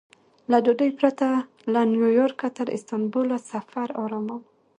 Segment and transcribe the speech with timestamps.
[0.51, 1.27] له ډوډۍ پرته
[1.73, 4.41] له نیویارکه تر استانبوله سفر ارامه و.